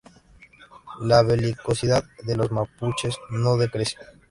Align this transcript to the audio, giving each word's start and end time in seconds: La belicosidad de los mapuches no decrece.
La 1.01 1.21
belicosidad 1.21 2.03
de 2.23 2.35
los 2.35 2.51
mapuches 2.51 3.15
no 3.29 3.55
decrece. 3.55 3.97